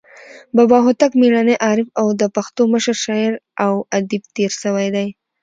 بابا 0.55 0.77
هوتک 0.85 1.11
میړنى، 1.21 1.55
عارف 1.65 1.87
او 2.01 2.07
د 2.21 2.23
پښتو 2.35 2.61
مشر 2.73 2.95
شاعر 3.05 3.33
او 3.65 3.73
ادیب 3.97 4.23
تیر 4.35 4.51
سوى 4.63 4.87
دئ. 4.95 5.09